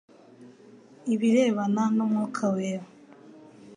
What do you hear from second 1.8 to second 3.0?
n'umwuka wera